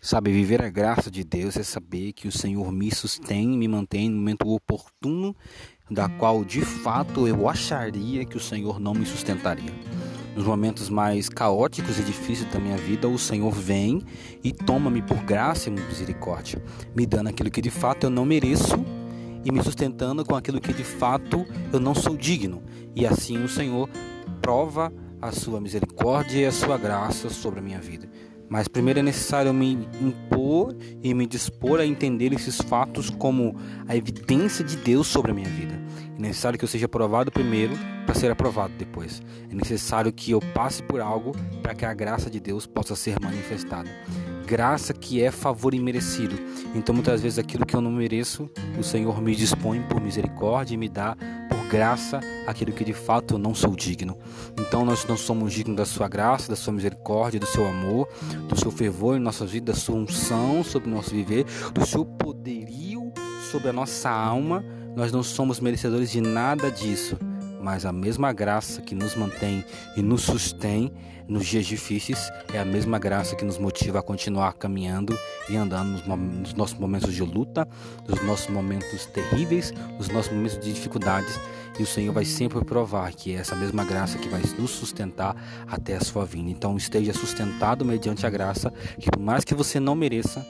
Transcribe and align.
Sabe, 0.00 0.30
viver 0.30 0.62
a 0.62 0.70
graça 0.70 1.10
de 1.10 1.24
Deus 1.24 1.56
é 1.56 1.64
saber 1.64 2.12
que 2.12 2.28
o 2.28 2.32
Senhor 2.32 2.70
me 2.70 2.94
sustém, 2.94 3.48
me 3.48 3.66
mantém 3.66 4.08
no 4.08 4.16
momento 4.16 4.48
oportuno, 4.48 5.34
da 5.90 6.08
qual 6.08 6.44
de 6.44 6.60
fato 6.60 7.26
eu 7.26 7.48
acharia 7.48 8.24
que 8.24 8.36
o 8.36 8.40
Senhor 8.40 8.78
não 8.78 8.94
me 8.94 9.04
sustentaria. 9.04 9.72
Nos 10.36 10.46
momentos 10.46 10.88
mais 10.88 11.28
caóticos 11.28 11.98
e 11.98 12.04
difíceis 12.04 12.48
da 12.52 12.60
minha 12.60 12.76
vida, 12.76 13.08
o 13.08 13.18
Senhor 13.18 13.50
vem 13.50 14.00
e 14.44 14.52
toma-me 14.52 15.02
por 15.02 15.18
graça 15.24 15.68
e 15.68 15.72
misericórdia, 15.72 16.62
me 16.94 17.04
dando 17.04 17.28
aquilo 17.30 17.50
que 17.50 17.60
de 17.60 17.70
fato 17.70 18.04
eu 18.04 18.10
não 18.10 18.24
mereço 18.24 18.76
e 19.44 19.50
me 19.50 19.60
sustentando 19.64 20.24
com 20.24 20.36
aquilo 20.36 20.60
que 20.60 20.72
de 20.72 20.84
fato 20.84 21.44
eu 21.72 21.80
não 21.80 21.94
sou 21.94 22.16
digno. 22.16 22.62
E 22.94 23.04
assim 23.04 23.42
o 23.42 23.48
Senhor 23.48 23.90
prova 24.40 24.92
a 25.20 25.32
sua 25.32 25.60
misericórdia 25.60 26.40
e 26.40 26.46
a 26.46 26.52
sua 26.52 26.78
graça 26.78 27.28
sobre 27.28 27.60
a 27.60 27.62
minha 27.62 27.80
vida. 27.80 28.08
Mas 28.48 28.66
primeiro 28.66 29.00
é 29.00 29.02
necessário 29.02 29.52
me 29.52 29.88
impor 30.00 30.74
e 31.02 31.12
me 31.12 31.26
dispor 31.26 31.80
a 31.80 31.86
entender 31.86 32.32
esses 32.32 32.56
fatos 32.56 33.10
como 33.10 33.54
a 33.86 33.94
evidência 33.94 34.64
de 34.64 34.76
Deus 34.76 35.06
sobre 35.06 35.32
a 35.32 35.34
minha 35.34 35.48
vida. 35.48 35.78
É 36.18 36.20
necessário 36.20 36.58
que 36.58 36.64
eu 36.64 36.68
seja 36.68 36.86
aprovado 36.86 37.30
primeiro 37.30 37.76
para 38.06 38.14
ser 38.14 38.30
aprovado 38.30 38.72
depois. 38.78 39.20
É 39.50 39.54
necessário 39.54 40.10
que 40.10 40.30
eu 40.30 40.40
passe 40.54 40.82
por 40.82 41.00
algo 41.00 41.32
para 41.62 41.74
que 41.74 41.84
a 41.84 41.92
graça 41.92 42.30
de 42.30 42.40
Deus 42.40 42.66
possa 42.66 42.96
ser 42.96 43.16
manifestada. 43.20 43.90
Graça 44.46 44.94
que 44.94 45.22
é 45.22 45.30
favor 45.30 45.74
imerecido. 45.74 46.34
Então 46.74 46.94
muitas 46.94 47.20
vezes 47.20 47.38
aquilo 47.38 47.66
que 47.66 47.76
eu 47.76 47.82
não 47.82 47.92
mereço, 47.92 48.48
o 48.78 48.82
Senhor 48.82 49.20
me 49.20 49.36
dispõe 49.36 49.82
por 49.82 50.00
misericórdia 50.00 50.74
e 50.74 50.78
me 50.78 50.88
dá 50.88 51.14
graça 51.68 52.20
aquilo 52.46 52.72
que 52.72 52.84
de 52.84 52.92
fato 52.92 53.34
eu 53.34 53.38
não 53.38 53.54
sou 53.54 53.76
digno. 53.76 54.18
Então 54.58 54.84
nós 54.84 55.04
não 55.04 55.16
somos 55.16 55.52
dignos 55.52 55.76
da 55.76 55.84
sua 55.84 56.08
graça, 56.08 56.48
da 56.48 56.56
sua 56.56 56.72
misericórdia, 56.72 57.38
do 57.38 57.46
seu 57.46 57.66
amor, 57.66 58.08
do 58.48 58.58
seu 58.58 58.70
fervor 58.70 59.16
em 59.16 59.20
nossas 59.20 59.50
vidas, 59.50 59.76
da 59.76 59.80
sua 59.80 59.96
unção 59.96 60.64
sobre 60.64 60.88
o 60.88 60.94
nosso 60.94 61.10
viver, 61.10 61.44
do 61.72 61.86
seu 61.86 62.04
poderio 62.04 63.12
sobre 63.50 63.68
a 63.68 63.72
nossa 63.72 64.10
alma. 64.10 64.64
Nós 64.96 65.12
não 65.12 65.22
somos 65.22 65.60
merecedores 65.60 66.10
de 66.10 66.20
nada 66.20 66.70
disso 66.70 67.16
mas 67.60 67.84
a 67.84 67.92
mesma 67.92 68.32
graça 68.32 68.82
que 68.82 68.94
nos 68.94 69.14
mantém 69.14 69.64
e 69.96 70.02
nos 70.02 70.22
sustém 70.22 70.92
nos 71.28 71.46
dias 71.46 71.66
difíceis 71.66 72.32
é 72.52 72.58
a 72.58 72.64
mesma 72.64 72.98
graça 72.98 73.36
que 73.36 73.44
nos 73.44 73.58
motiva 73.58 73.98
a 73.98 74.02
continuar 74.02 74.54
caminhando 74.54 75.16
e 75.48 75.56
andando 75.56 76.02
nos 76.06 76.54
nossos 76.54 76.78
momentos 76.78 77.12
de 77.14 77.22
luta, 77.22 77.68
nos 78.08 78.20
nossos 78.22 78.48
momentos 78.48 79.04
terríveis, 79.06 79.72
nos 79.98 80.08
nossos 80.08 80.32
momentos 80.32 80.58
de 80.58 80.72
dificuldades. 80.72 81.38
E 81.78 81.82
o 81.82 81.86
Senhor 81.86 82.12
vai 82.12 82.24
sempre 82.24 82.64
provar 82.64 83.12
que 83.12 83.32
é 83.32 83.36
essa 83.36 83.54
mesma 83.54 83.84
graça 83.84 84.18
que 84.18 84.28
vai 84.28 84.42
nos 84.58 84.70
sustentar 84.70 85.36
até 85.68 85.96
a 85.96 86.00
sua 86.00 86.24
vinda. 86.24 86.50
Então 86.50 86.76
esteja 86.76 87.12
sustentado 87.12 87.84
mediante 87.84 88.26
a 88.26 88.30
graça, 88.30 88.72
que 88.98 89.10
por 89.10 89.20
mais 89.20 89.44
que 89.44 89.54
você 89.54 89.78
não 89.78 89.94
mereça, 89.94 90.44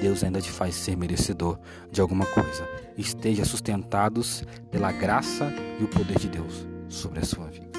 Deus 0.00 0.22
ainda 0.24 0.40
te 0.40 0.50
faz 0.50 0.74
ser 0.74 0.96
merecedor 0.96 1.58
de 1.90 2.00
alguma 2.00 2.26
coisa. 2.26 2.68
Esteja 2.96 3.44
sustentados 3.44 4.44
pela 4.70 4.92
graça 4.92 5.52
e 5.80 5.84
o 5.84 5.88
poder 5.88 6.18
de 6.18 6.28
Deus 6.28 6.66
sobre 6.88 7.20
a 7.20 7.24
sua 7.24 7.46
vida. 7.46 7.71